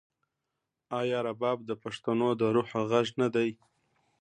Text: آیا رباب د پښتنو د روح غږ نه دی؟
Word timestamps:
آیا 0.99 1.19
رباب 1.27 1.57
د 1.65 1.71
پښتنو 1.83 2.29
د 2.39 2.41
روح 2.55 2.69
غږ 2.91 3.07
نه 3.21 3.27
دی؟ 3.35 3.49